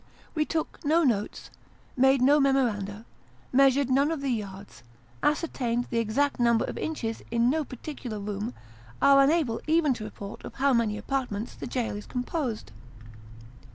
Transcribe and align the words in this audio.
We 0.33 0.45
took 0.45 0.79
no 0.83 1.03
notes, 1.03 1.51
made 1.95 2.23
no 2.23 2.39
memoranda, 2.39 3.05
measured 3.53 3.91
none 3.91 4.09
of 4.09 4.21
the 4.21 4.31
yards, 4.31 4.81
ascertained 5.21 5.85
the 5.91 5.99
exact 5.99 6.39
number 6.39 6.65
of 6.65 6.75
inches 6.79 7.21
in 7.29 7.51
no 7.51 7.63
particular 7.63 8.19
room: 8.19 8.55
are 8.99 9.21
unable 9.21 9.61
even 9.67 9.93
to 9.93 10.03
report 10.03 10.43
of 10.43 10.55
how 10.55 10.73
many 10.73 10.97
apartments 10.97 11.53
the 11.53 11.67
jail 11.67 11.95
is 11.95 12.07
composed. 12.07 12.71